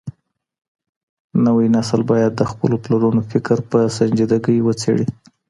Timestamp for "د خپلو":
2.37-2.75